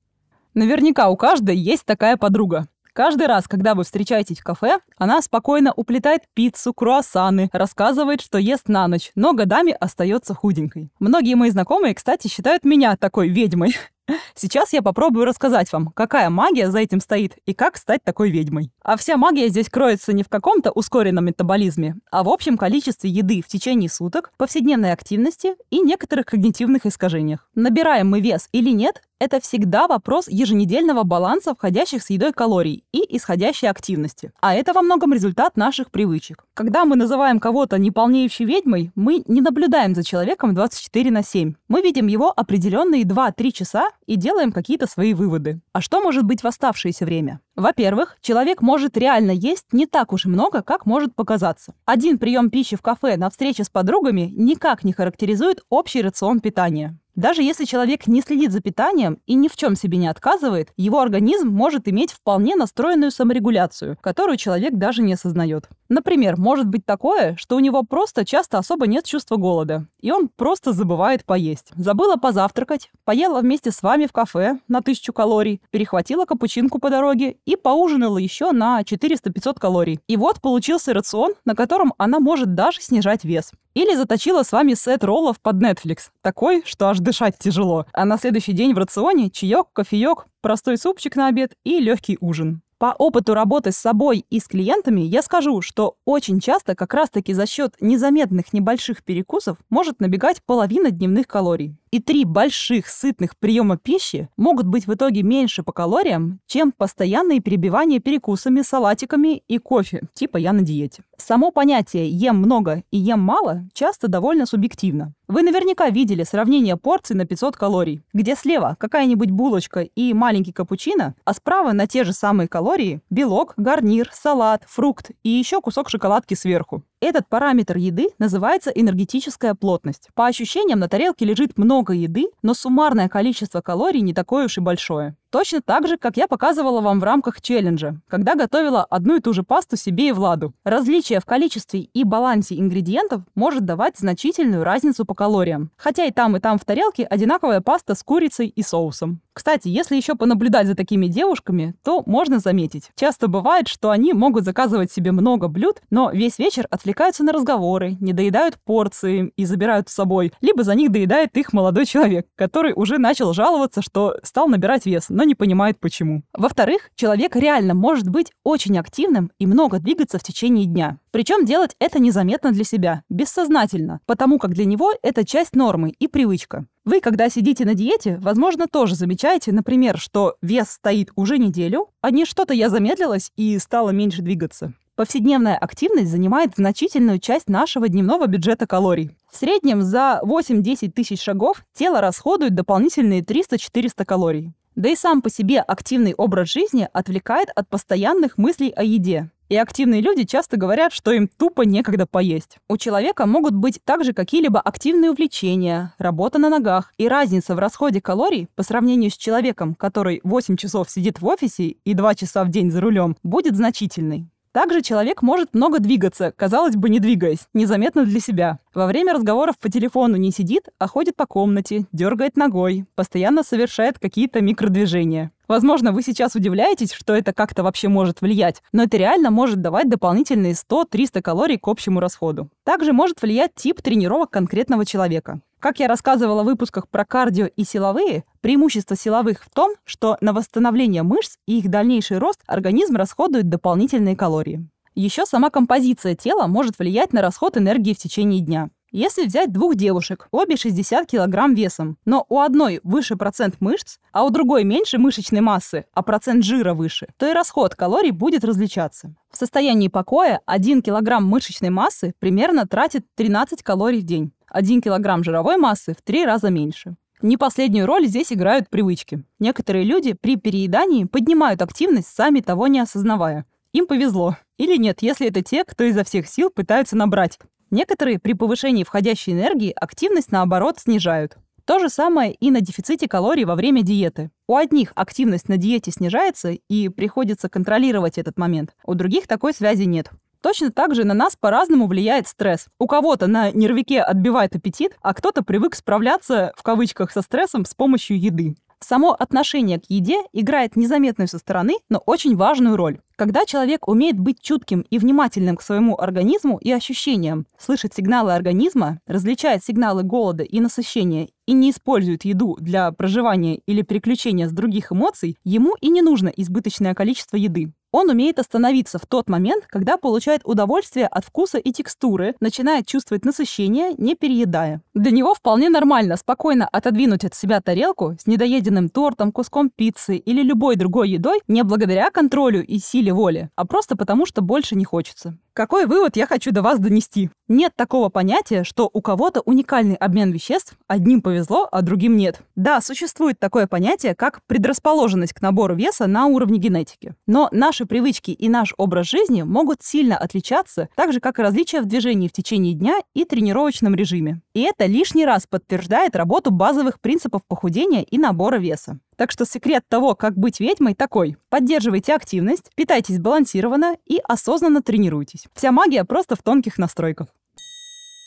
Наверняка 0.54 1.08
у 1.08 1.16
каждой 1.16 1.56
есть 1.56 1.86
такая 1.86 2.18
подруга. 2.18 2.68
Каждый 2.96 3.28
раз, 3.28 3.50
когда 3.50 3.76
вы 3.76 3.84
встречаетесь 3.84 4.40
в 4.40 4.44
кафе, 4.46 4.80
она 4.98 5.22
спокойно 5.22 5.74
уплетает 5.76 6.22
пиццу, 6.34 6.74
круассаны, 6.74 7.50
рассказывает, 7.52 8.22
что 8.22 8.38
ест 8.38 8.70
на 8.70 8.88
ночь, 8.88 9.12
но 9.16 9.34
годами 9.34 9.76
остается 9.78 10.34
худенькой. 10.34 10.90
Многие 11.00 11.36
мои 11.36 11.50
знакомые, 11.50 11.94
кстати, 11.94 12.30
считают 12.30 12.64
меня 12.64 12.96
такой 12.96 13.28
ведьмой. 13.28 13.76
Сейчас 14.36 14.72
я 14.72 14.82
попробую 14.82 15.26
рассказать 15.26 15.74
вам, 15.74 15.88
какая 15.90 16.30
магия 16.30 16.72
за 16.72 16.80
этим 16.80 17.02
стоит 17.02 17.38
и 17.46 17.54
как 17.54 17.76
стать 17.76 18.02
такой 18.02 18.30
ведьмой. 18.30 18.72
А 18.82 18.96
вся 18.96 19.18
магия 19.18 19.50
здесь 19.50 19.70
кроется 19.70 20.14
не 20.14 20.24
в 20.24 20.30
каком-то 20.30 20.72
ускоренном 20.72 21.26
метаболизме, 21.26 21.96
а 22.12 22.24
в 22.24 22.30
общем 22.30 22.58
количестве 22.58 23.10
еды 23.10 23.42
в 23.42 23.48
течение 23.48 23.90
суток, 23.90 24.32
повседневной 24.38 24.94
активности 24.94 25.56
и 25.70 25.82
некоторых 25.82 26.28
когнитивных 26.28 26.86
искажениях. 26.86 27.50
Набираем 27.56 28.10
мы 28.10 28.22
вес 28.22 28.48
или 28.54 28.70
нет, 28.70 29.02
это 29.20 29.40
всегда 29.40 29.88
вопрос 29.88 30.28
еженедельного 30.28 31.04
баланса 31.04 31.56
входящих 31.56 32.04
с 32.04 32.10
едой 32.10 32.34
калорий 32.34 32.84
и 32.92 33.16
исходящей 33.16 33.70
активности. 33.70 34.32
А 34.42 34.54
это 34.54 34.74
во 34.74 34.82
многом 34.82 35.14
результат 35.14 35.56
наших 35.58 35.90
привычек. 35.90 36.46
Когда 36.54 36.86
мы 36.86 36.96
называем 36.96 37.40
кого-то 37.40 37.78
неполнеющей 37.78 38.46
ведьмой, 38.46 38.92
мы 38.96 39.24
не 39.28 39.42
наблюдаем 39.42 39.96
за 39.96 40.04
человеком 40.04 40.54
24 40.54 41.12
на 41.12 41.24
7. 41.24 41.54
Мы 41.68 41.82
видим 41.82 42.08
его 42.08 42.34
определенные 42.36 43.04
2-3 43.04 43.52
часа 43.52 43.90
и 44.06 44.16
делаем 44.16 44.52
какие-то 44.52 44.88
свои 44.88 45.14
выводы. 45.14 45.62
А 45.72 45.82
что 45.82 46.02
может 46.02 46.24
быть 46.24 46.44
в 46.44 46.48
оставшееся 46.48 47.06
время? 47.06 47.40
Во-первых, 47.56 48.18
человек 48.22 48.62
может 48.62 48.98
реально 48.98 49.32
есть 49.32 49.72
не 49.72 49.86
так 49.86 50.12
уж 50.12 50.26
и 50.26 50.30
много, 50.30 50.62
как 50.62 50.86
может 50.86 51.16
показаться. 51.16 51.74
Один 51.86 52.20
прием 52.20 52.50
пищи 52.50 52.76
в 52.76 52.82
кафе 52.82 53.16
на 53.16 53.30
встрече 53.30 53.64
с 53.64 53.70
подругами 53.70 54.34
никак 54.36 54.84
не 54.84 54.92
характеризует 54.92 55.62
общий 55.70 56.02
рацион 56.02 56.42
питания. 56.42 57.00
Даже 57.16 57.44
если 57.44 57.64
человек 57.64 58.08
не 58.08 58.22
следит 58.22 58.52
за 58.52 58.60
питанием 58.60 59.20
и 59.26 59.36
ни 59.36 59.48
в 59.48 59.56
чем 59.56 59.76
себе 59.78 59.98
не 59.98 60.08
отказывает, 60.08 60.74
его 60.76 61.00
организм 61.00 61.48
может 61.48 61.88
иметь 61.88 62.12
вполне 62.12 62.56
настроенную 62.56 63.10
саморегуляцию, 63.10 63.98
которую 64.02 64.38
человек 64.38 64.74
даже 64.74 65.02
не 65.02 65.14
осознает. 65.14 65.70
Например, 65.88 66.36
может 66.38 66.68
быть 66.68 66.86
такое, 66.86 67.38
что 67.38 67.56
у 67.56 67.60
него 67.60 67.84
просто 67.84 68.26
часто 68.26 68.58
особо 68.58 68.86
нет 68.86 69.06
чувства 69.06 69.38
голода, 69.38 69.88
и 70.02 70.12
он 70.12 70.28
просто 70.28 70.74
забывает 70.74 71.24
поесть. 71.24 71.72
Забыла 71.76 72.18
позавтракать, 72.18 72.92
поела 73.06 73.40
вместе 73.40 73.72
с 73.72 73.82
вами 73.82 74.08
в 74.08 74.12
кафе 74.12 74.60
на 74.68 74.80
1000 74.80 75.14
калорий, 75.14 75.62
перехватила 75.72 76.26
капучинку 76.26 76.80
по 76.80 76.90
дороге 76.90 77.38
и 77.46 77.56
поужинала 77.56 78.18
еще 78.18 78.52
на 78.52 78.82
400-500 78.82 79.58
калорий. 79.58 80.02
И 80.08 80.18
вот 80.18 80.42
получился 80.42 80.94
рацион, 80.94 81.34
на 81.46 81.56
котором 81.56 81.94
она 81.98 82.20
может 82.20 82.56
даже 82.56 82.82
снижать 82.82 83.24
вес. 83.24 83.52
Или 83.76 83.94
заточила 83.94 84.44
с 84.44 84.54
вами 84.54 84.74
сет 84.74 85.04
роллов 85.04 85.42
под 85.42 85.58
Netflix. 85.58 86.10
Такой, 86.22 86.64
что 86.66 86.88
аж 86.88 87.00
дышать 87.00 87.38
тяжело. 87.38 87.86
А 87.92 88.06
на 88.06 88.18
следующий 88.18 88.54
день 88.54 88.74
в 88.74 88.78
рационе 88.78 89.30
чаек, 89.30 89.68
кофеек, 89.74 90.28
простой 90.42 90.78
супчик 90.78 91.18
на 91.18 91.28
обед 91.28 91.54
и 91.66 91.80
легкий 91.80 92.18
ужин. 92.22 92.62
По 92.78 92.94
опыту 92.98 93.34
работы 93.34 93.72
с 93.72 93.78
собой 93.78 94.26
и 94.30 94.40
с 94.40 94.48
клиентами 94.48 95.02
я 95.02 95.22
скажу, 95.22 95.62
что 95.62 95.98
очень 96.06 96.40
часто 96.40 96.76
как 96.76 96.94
раз-таки 96.94 97.34
за 97.34 97.46
счет 97.46 97.74
незаметных 97.82 98.54
небольших 98.54 99.04
перекусов 99.04 99.58
может 99.70 100.00
набегать 100.00 100.42
половина 100.46 100.92
дневных 100.92 101.28
калорий. 101.28 101.78
И 101.96 102.00
три 102.02 102.26
больших 102.26 102.90
сытных 102.90 103.38
приема 103.38 103.78
пищи 103.78 104.28
могут 104.36 104.68
быть 104.68 104.86
в 104.86 104.94
итоге 104.94 105.24
меньше 105.24 105.64
по 105.64 105.72
калориям, 105.72 106.42
чем 106.46 106.74
постоянные 106.74 107.40
перебивания 107.40 108.02
перекусами, 108.02 108.64
салатиками 108.64 109.42
и 109.48 109.60
кофе, 109.60 110.02
типа 110.14 110.36
я 110.36 110.52
на 110.52 110.62
диете. 110.62 111.06
Само 111.16 111.52
понятие 111.52 112.10
«ем 112.10 112.36
много» 112.36 112.84
и 112.92 112.98
«ем 112.98 113.22
мало» 113.22 113.64
часто 113.72 114.10
довольно 114.10 114.46
субъективно. 114.46 115.14
Вы 115.30 115.42
наверняка 115.42 115.90
видели 115.90 116.24
сравнение 116.24 116.76
порций 116.76 117.16
на 117.16 117.26
500 117.26 117.56
калорий, 117.56 118.02
где 118.14 118.36
слева 118.36 118.76
какая-нибудь 118.78 119.32
булочка 119.32 119.80
и 119.80 120.14
маленький 120.14 120.52
капучино, 120.52 121.16
а 121.24 121.34
справа 121.34 121.72
на 121.72 121.88
те 121.88 122.04
же 122.04 122.12
самые 122.12 122.50
калории 122.50 123.00
белок, 123.10 123.54
гарнир, 123.56 124.10
салат, 124.12 124.64
фрукт 124.68 125.12
и 125.24 125.30
еще 125.30 125.62
кусок 125.62 125.90
шоколадки 125.90 126.34
сверху. 126.34 126.84
Этот 127.02 127.28
параметр 127.28 127.78
еды 127.78 128.08
называется 128.20 128.72
энергетическая 128.72 129.54
плотность. 129.54 130.10
По 130.16 130.28
ощущениям 130.28 130.80
на 130.80 130.88
тарелке 130.88 131.26
лежит 131.26 131.58
много 131.58 131.94
еды, 131.94 132.28
но 132.42 132.54
суммарное 132.54 133.10
количество 133.10 133.62
калорий 133.62 134.02
не 134.02 134.14
такое 134.14 134.46
уж 134.46 134.58
и 134.58 134.62
большое. 134.62 135.16
Точно 135.36 135.60
так 135.60 135.86
же, 135.86 135.98
как 135.98 136.16
я 136.16 136.30
показывала 136.30 136.80
вам 136.80 137.02
в 137.02 137.04
рамках 137.04 137.42
челленджа, 137.42 137.98
когда 138.08 138.36
готовила 138.36 138.86
одну 138.86 139.18
и 139.18 139.20
ту 139.20 139.34
же 139.34 139.44
пасту 139.44 139.76
себе 139.76 140.08
и 140.08 140.12
Владу. 140.14 140.54
Различие 140.64 141.20
в 141.20 141.26
количестве 141.26 141.82
и 141.82 142.06
балансе 142.06 142.58
ингредиентов 142.58 143.24
может 143.36 143.66
давать 143.66 143.98
значительную 143.98 144.64
разницу 144.64 145.04
по 145.04 145.14
калориям. 145.14 145.72
Хотя 145.76 146.06
и 146.06 146.12
там, 146.12 146.38
и 146.38 146.40
там 146.40 146.58
в 146.58 146.64
тарелке 146.64 147.04
одинаковая 147.04 147.60
паста 147.60 147.96
с 147.96 148.04
курицей 148.04 148.48
и 148.48 148.64
соусом. 148.64 149.20
Кстати, 149.34 149.68
если 149.68 149.98
еще 149.98 150.16
понаблюдать 150.16 150.68
за 150.68 150.76
такими 150.76 151.08
девушками, 151.08 151.76
то 151.84 152.04
можно 152.06 152.40
заметить. 152.40 152.92
Часто 152.96 153.28
бывает, 153.28 153.68
что 153.68 153.90
они 153.90 154.14
могут 154.14 154.46
заказывать 154.46 154.94
себе 154.94 155.12
много 155.12 155.50
блюд, 155.50 155.82
но 155.90 156.12
весь 156.12 156.40
вечер 156.40 156.66
отвлекаются 156.72 157.26
на 157.26 157.34
разговоры, 157.34 157.98
не 158.00 158.14
доедают 158.14 158.58
порции 158.64 159.34
и 159.36 159.44
забирают 159.44 159.90
с 159.90 159.94
собой, 159.94 160.32
либо 160.40 160.64
за 160.64 160.74
них 160.76 160.94
доедает 160.94 161.36
их 161.36 161.52
молодой 161.52 161.86
человек, 161.86 162.28
который 162.38 162.72
уже 162.74 162.98
начал 162.98 163.34
жаловаться, 163.34 163.82
что 163.82 164.16
стал 164.24 164.48
набирать 164.48 164.86
вес, 164.86 165.08
но 165.10 165.25
не 165.26 165.36
понимает 165.36 165.80
почему. 165.80 166.24
Во-вторых, 166.34 166.90
человек 166.96 167.36
реально 167.36 167.74
может 167.74 168.08
быть 168.10 168.32
очень 168.44 168.78
активным 168.78 169.32
и 169.40 169.46
много 169.46 169.80
двигаться 169.80 170.18
в 170.18 170.24
течение 170.24 170.66
дня. 170.66 171.00
Причем 171.12 171.46
делать 171.46 171.76
это 171.80 172.00
незаметно 172.00 172.52
для 172.52 172.64
себя, 172.64 173.04
бессознательно, 173.10 174.00
потому 174.06 174.40
как 174.40 174.54
для 174.54 174.66
него 174.66 174.94
это 175.02 175.26
часть 175.26 175.56
нормы 175.56 175.94
и 175.98 176.08
привычка. 176.08 176.66
Вы, 176.86 177.02
когда 177.02 177.30
сидите 177.30 177.66
на 177.66 177.74
диете, 177.74 178.18
возможно, 178.22 178.68
тоже 178.68 178.96
замечаете, 178.96 179.52
например, 179.52 179.98
что 179.98 180.36
вес 180.42 180.70
стоит 180.70 181.10
уже 181.16 181.38
неделю, 181.38 181.90
а 182.02 182.12
не 182.12 182.26
что-то 182.26 182.54
я 182.54 182.70
замедлилась 182.70 183.32
и 183.36 183.58
стала 183.58 183.90
меньше 183.90 184.22
двигаться. 184.22 184.74
Повседневная 184.96 185.58
активность 185.58 186.10
занимает 186.10 186.56
значительную 186.56 187.20
часть 187.20 187.50
нашего 187.50 187.90
дневного 187.90 188.28
бюджета 188.28 188.66
калорий. 188.66 189.18
В 189.30 189.36
среднем 189.36 189.82
за 189.82 190.22
8-10 190.24 190.92
тысяч 190.92 191.22
шагов 191.22 191.66
тело 191.74 192.00
расходует 192.00 192.56
дополнительные 192.56 193.22
300-400 193.22 194.06
калорий. 194.06 194.54
Да 194.76 194.90
и 194.90 194.96
сам 194.96 195.22
по 195.22 195.30
себе 195.30 195.62
активный 195.62 196.14
образ 196.14 196.52
жизни 196.52 196.88
отвлекает 196.92 197.50
от 197.56 197.68
постоянных 197.70 198.38
мыслей 198.38 198.72
о 198.72 198.84
еде. 198.84 199.30
И 199.48 199.56
активные 199.56 200.02
люди 200.02 200.24
часто 200.24 200.58
говорят, 200.58 200.92
что 200.92 201.12
им 201.12 201.28
тупо 201.28 201.62
некогда 201.62 202.08
поесть. 202.08 202.58
У 202.68 202.78
человека 202.78 203.28
могут 203.28 203.54
быть 203.54 203.80
также 203.86 204.12
какие-либо 204.12 204.60
активные 204.60 205.12
увлечения, 205.12 205.94
работа 206.00 206.40
на 206.40 206.50
ногах, 206.50 206.92
и 206.98 207.08
разница 207.08 207.56
в 207.56 207.60
расходе 207.60 208.02
калорий 208.02 208.48
по 208.56 208.64
сравнению 208.64 209.12
с 209.12 209.18
человеком, 209.18 209.76
который 209.76 210.20
8 210.24 210.58
часов 210.58 210.90
сидит 210.90 211.22
в 211.22 211.28
офисе 211.28 211.76
и 211.84 211.94
2 211.94 212.16
часа 212.16 212.44
в 212.44 212.50
день 212.50 212.72
за 212.72 212.82
рулем, 212.82 213.16
будет 213.24 213.56
значительной. 213.56 214.28
Также 214.56 214.82
человек 214.82 215.22
может 215.22 215.54
много 215.54 215.80
двигаться, 215.80 216.32
казалось 216.34 216.78
бы, 216.78 216.90
не 216.90 217.02
двигаясь, 217.02 217.50
незаметно 217.54 218.06
для 218.06 218.22
себя. 218.22 218.60
Во 218.74 218.88
время 218.88 219.12
разговоров 219.14 219.58
по 219.60 219.70
телефону 219.70 220.16
не 220.16 220.32
сидит, 220.32 220.70
а 220.80 220.88
ходит 220.88 221.18
по 221.18 221.26
комнате, 221.26 221.88
дергает 221.92 222.38
ногой, 222.38 222.86
постоянно 222.96 223.44
совершает 223.44 224.00
какие-то 224.00 224.40
микродвижения. 224.40 225.32
Возможно, 225.50 225.92
вы 225.92 226.04
сейчас 226.04 226.36
удивляетесь, 226.36 226.94
что 226.94 227.14
это 227.14 227.34
как-то 227.34 227.64
вообще 227.64 227.90
может 227.90 228.22
влиять, 228.22 228.64
но 228.72 228.84
это 228.84 228.96
реально 228.96 229.30
может 229.30 229.60
давать 229.60 229.90
дополнительные 229.90 230.54
100-300 230.54 231.22
калорий 231.22 231.58
к 231.58 231.68
общему 231.68 232.00
расходу. 232.00 232.50
Также 232.64 232.94
может 232.94 233.22
влиять 233.22 233.56
тип 233.56 233.82
тренировок 233.82 234.30
конкретного 234.30 234.86
человека. 234.86 235.42
Как 235.66 235.80
я 235.80 235.88
рассказывала 235.88 236.44
в 236.44 236.46
выпусках 236.46 236.88
про 236.88 237.06
кардио 237.06 237.48
и 237.48 237.64
силовые, 237.64 238.24
преимущество 238.42 238.96
силовых 238.96 239.44
в 239.44 239.50
том, 239.50 239.74
что 239.84 240.16
на 240.22 240.32
восстановление 240.32 241.02
мышц 241.02 241.38
и 241.48 241.58
их 241.58 241.72
дальнейший 241.72 242.20
рост 242.20 242.40
организм 242.46 242.98
расходует 242.98 243.50
дополнительные 243.50 244.16
калории. 244.16 244.70
Еще 244.94 245.26
сама 245.26 245.50
композиция 245.50 246.14
тела 246.14 246.46
может 246.46 246.78
влиять 246.78 247.14
на 247.14 247.24
расход 247.24 247.58
энергии 247.58 247.96
в 247.96 247.98
течение 247.98 248.42
дня. 248.42 248.70
Если 248.98 249.26
взять 249.26 249.52
двух 249.52 249.76
девушек, 249.76 250.30
обе 250.32 250.56
60 250.56 251.12
кг 251.12 251.54
весом, 251.54 251.98
но 252.06 252.26
у 252.30 252.40
одной 252.40 252.80
выше 252.86 253.18
процент 253.18 253.56
мышц, 253.60 253.98
а 254.14 254.24
у 254.24 254.30
другой 254.30 254.64
меньше 254.64 254.98
мышечной 254.98 255.42
массы, 255.42 255.84
а 255.94 256.02
процент 256.02 256.46
жира 256.46 256.74
выше, 256.74 257.10
то 257.18 257.30
и 257.30 257.34
расход 257.34 257.76
калорий 257.76 258.12
будет 258.12 258.46
различаться. 258.46 259.14
В 259.30 259.36
состоянии 259.36 259.90
покоя 259.90 260.40
1 260.46 260.82
кг 260.82 261.20
мышечной 261.20 261.72
массы 261.72 262.14
примерно 262.20 262.66
тратит 262.66 263.06
13 263.16 263.64
калорий 263.64 264.00
в 264.00 264.06
день, 264.06 264.32
1 264.48 264.82
кг 264.82 265.26
жировой 265.26 265.58
массы 265.58 265.94
в 265.94 266.02
3 266.02 266.26
раза 266.26 266.50
меньше. 266.50 266.96
Не 267.22 267.36
последнюю 267.36 267.88
роль 267.88 268.08
здесь 268.08 268.32
играют 268.32 268.70
привычки. 268.70 269.26
Некоторые 269.40 269.84
люди 269.84 270.14
при 270.14 270.38
переедании 270.38 271.04
поднимают 271.04 271.62
активность, 271.62 272.16
сами 272.16 272.40
того 272.40 272.68
не 272.68 272.80
осознавая. 272.80 273.46
Им 273.74 273.88
повезло. 273.88 274.38
Или 274.58 274.78
нет, 274.78 275.02
если 275.02 275.28
это 275.28 275.42
те, 275.42 275.66
кто 275.66 275.84
изо 275.84 276.06
всех 276.06 276.30
сил 276.30 276.50
пытаются 276.50 276.96
набрать. 276.96 277.40
Некоторые 277.72 278.20
при 278.20 278.34
повышении 278.34 278.84
входящей 278.84 279.34
энергии 279.34 279.74
активность, 279.76 280.32
наоборот, 280.32 280.80
снижают. 280.80 281.38
То 281.66 281.80
же 281.80 281.90
самое 281.90 282.34
и 282.34 282.52
на 282.52 282.62
дефиците 282.62 283.08
калорий 283.08 283.44
во 283.44 283.56
время 283.56 283.82
диеты. 283.82 284.30
У 284.48 284.56
одних 284.56 284.92
активность 284.96 285.50
на 285.50 285.58
диете 285.58 285.90
снижается 285.90 286.52
и 286.52 286.90
приходится 286.90 287.50
контролировать 287.50 288.20
этот 288.20 288.38
момент, 288.38 288.76
у 288.86 288.94
других 288.94 289.28
такой 289.28 289.52
связи 289.52 289.84
нет. 289.84 290.12
Точно 290.42 290.72
так 290.72 290.94
же 290.94 291.06
на 291.06 291.16
нас 291.16 291.36
по-разному 291.36 291.88
влияет 291.88 292.28
стресс. 292.28 292.68
У 292.78 292.86
кого-то 292.86 293.26
на 293.26 293.50
нервике 293.50 294.00
отбивает 294.00 294.56
аппетит, 294.56 294.96
а 295.02 295.16
кто-то 295.16 295.44
привык 295.44 295.74
справляться, 295.74 296.54
в 296.56 296.62
кавычках, 296.62 297.12
со 297.12 297.24
стрессом 297.24 297.66
с 297.66 297.74
помощью 297.74 298.22
еды. 298.22 298.56
Само 298.88 299.14
отношение 299.14 299.80
к 299.80 299.86
еде 299.90 300.22
играет 300.32 300.76
незаметную 300.76 301.28
со 301.28 301.40
стороны, 301.40 301.78
но 301.90 301.98
очень 302.06 302.36
важную 302.36 302.78
роль. 302.78 303.00
Когда 303.16 303.44
человек 303.48 303.88
умеет 303.88 304.20
быть 304.20 304.42
чутким 304.42 304.82
и 304.82 305.00
внимательным 305.00 305.56
к 305.56 305.64
своему 305.64 305.98
организму 306.00 306.60
и 306.60 306.72
ощущениям, 306.72 307.48
слышит 307.58 307.96
сигналы 307.96 308.36
организма, 308.36 309.00
различает 309.08 309.64
сигналы 309.64 310.04
голода 310.04 310.44
и 310.44 310.60
насыщения 310.60 311.30
и 311.48 311.54
не 311.54 311.72
использует 311.72 312.26
еду 312.26 312.58
для 312.60 312.92
проживания 312.92 313.56
или 313.66 313.82
переключения 313.82 314.48
с 314.48 314.52
других 314.52 314.92
эмоций, 314.92 315.36
ему 315.44 315.76
и 315.82 315.90
не 315.90 316.04
нужно 316.04 316.28
избыточное 316.28 316.94
количество 316.94 317.38
еды. 317.38 317.72
Он 317.98 318.10
умеет 318.10 318.40
остановиться 318.40 319.00
в 319.00 319.06
тот 319.06 319.30
момент, 319.30 319.64
когда 319.70 319.96
получает 319.96 320.42
удовольствие 320.44 321.08
от 321.08 321.24
вкуса 321.24 321.60
и 321.60 321.72
текстуры, 321.72 322.36
начинает 322.42 322.86
чувствовать 322.86 323.24
насыщение, 323.24 323.94
не 323.98 324.16
переедая. 324.16 324.82
Для 324.94 325.12
него 325.12 325.34
вполне 325.34 325.70
нормально 325.70 326.18
спокойно 326.18 326.68
отодвинуть 326.68 327.24
от 327.24 327.34
себя 327.34 327.62
тарелку 327.62 328.18
с 328.20 328.28
недоеденным 328.28 328.90
тортом, 328.90 329.32
куском 329.32 329.70
пиццы 329.70 330.18
или 330.18 330.44
любой 330.44 330.76
другой 330.76 331.12
едой 331.12 331.40
не 331.48 331.64
благодаря 331.64 332.12
контролю 332.12 332.66
и 332.66 332.80
силе 332.80 333.14
воли, 333.14 333.50
а 333.56 333.66
просто 333.66 333.96
потому, 333.96 334.26
что 334.26 334.42
больше 334.42 334.76
не 334.76 334.84
хочется. 334.84 335.38
Какой 335.56 335.86
вывод 335.86 336.18
я 336.18 336.28
хочу 336.28 336.52
до 336.52 336.62
вас 336.62 336.80
донести? 336.80 337.30
Нет 337.48 337.72
такого 337.78 338.10
понятия, 338.10 338.66
что 338.66 338.90
у 338.92 339.02
кого-то 339.02 339.40
уникальный 339.40 339.96
обмен 339.96 340.34
веществ, 340.34 340.76
одним 340.90 341.22
повезло, 341.22 341.70
а 341.72 341.82
другим 341.82 342.18
нет. 342.18 342.42
Да, 342.58 342.82
существует 342.82 343.40
такое 343.40 343.66
понятие, 343.66 344.16
как 344.16 344.42
предрасположенность 344.48 345.32
к 345.32 345.42
набору 345.42 345.74
веса 345.74 346.08
на 346.08 346.26
уровне 346.26 346.60
генетики. 346.60 347.16
Но 347.26 347.48
наши 347.54 347.86
привычки 347.86 348.32
и 348.32 348.50
наш 348.50 348.74
образ 348.78 349.08
жизни 349.08 349.44
могут 349.44 349.82
сильно 349.82 350.18
отличаться, 350.18 350.90
так 350.94 351.14
же, 351.14 351.22
как 351.22 351.40
и 351.40 351.42
различия 351.42 351.80
в 351.80 351.86
движении 351.86 352.28
в 352.28 352.34
течение 352.34 352.74
дня 352.74 353.00
и 353.14 353.24
тренировочном 353.24 353.96
режиме. 353.96 354.42
И 354.54 354.62
это 354.62 354.88
лишний 354.88 355.26
раз 355.26 355.48
подтверждает 355.50 356.18
работу 356.18 356.52
базовых 356.52 357.00
принципов 357.00 357.44
похудения 357.48 358.02
и 358.02 358.18
набора 358.18 358.58
веса. 358.58 359.00
Так 359.16 359.32
что 359.32 359.46
секрет 359.46 359.84
того, 359.88 360.16
как 360.16 360.38
быть 360.38 360.60
ведьмой, 360.60 360.96
такой. 360.96 361.38
Поддерживайте 361.50 362.14
активность, 362.14 362.72
питайтесь 362.76 363.20
балансированно 363.20 363.98
и 364.06 364.20
осознанно 364.24 364.82
тренируйтесь. 364.82 365.46
Вся 365.54 365.72
магия 365.72 366.04
просто 366.04 366.36
в 366.36 366.44
тонких 366.44 366.78
настройках. 366.78 367.28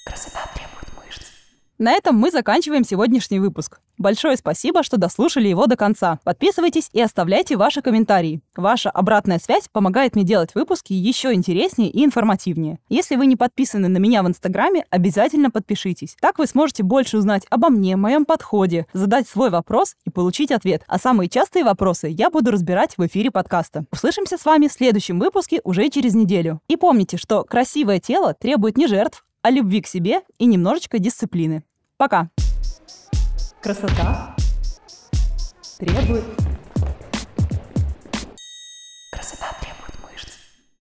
Красота 0.06 0.40
требует. 0.54 0.77
На 1.78 1.92
этом 1.92 2.16
мы 2.16 2.32
заканчиваем 2.32 2.82
сегодняшний 2.82 3.38
выпуск. 3.38 3.78
Большое 3.98 4.36
спасибо, 4.36 4.82
что 4.82 4.96
дослушали 4.96 5.46
его 5.46 5.66
до 5.66 5.76
конца. 5.76 6.18
Подписывайтесь 6.24 6.90
и 6.92 7.00
оставляйте 7.00 7.56
ваши 7.56 7.82
комментарии. 7.82 8.40
Ваша 8.56 8.90
обратная 8.90 9.38
связь 9.38 9.68
помогает 9.70 10.16
мне 10.16 10.24
делать 10.24 10.56
выпуски 10.56 10.92
еще 10.92 11.32
интереснее 11.32 11.88
и 11.88 12.04
информативнее. 12.04 12.80
Если 12.88 13.14
вы 13.14 13.26
не 13.26 13.36
подписаны 13.36 13.86
на 13.86 13.98
меня 13.98 14.24
в 14.24 14.28
Инстаграме, 14.28 14.86
обязательно 14.90 15.52
подпишитесь. 15.52 16.16
Так 16.20 16.40
вы 16.40 16.48
сможете 16.48 16.82
больше 16.82 17.16
узнать 17.16 17.46
обо 17.48 17.68
мне, 17.68 17.94
моем 17.94 18.24
подходе, 18.24 18.86
задать 18.92 19.28
свой 19.28 19.50
вопрос 19.50 19.94
и 20.04 20.10
получить 20.10 20.50
ответ. 20.50 20.82
А 20.88 20.98
самые 20.98 21.28
частые 21.28 21.64
вопросы 21.64 22.08
я 22.08 22.30
буду 22.30 22.50
разбирать 22.50 22.98
в 22.98 23.06
эфире 23.06 23.30
подкаста. 23.30 23.84
Услышимся 23.92 24.36
с 24.36 24.44
вами 24.44 24.66
в 24.66 24.72
следующем 24.72 25.20
выпуске 25.20 25.60
уже 25.62 25.88
через 25.90 26.14
неделю. 26.14 26.60
И 26.66 26.76
помните, 26.76 27.18
что 27.18 27.44
красивое 27.44 28.00
тело 28.00 28.34
требует 28.34 28.76
не 28.76 28.88
жертв, 28.88 29.24
а 29.42 29.50
любви 29.50 29.80
к 29.80 29.86
себе 29.86 30.22
и 30.38 30.46
немножечко 30.46 30.98
дисциплины. 30.98 31.64
Пока! 31.96 32.30
Красота 33.60 34.36
требует 35.78 36.24